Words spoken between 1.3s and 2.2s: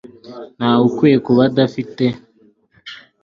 adafite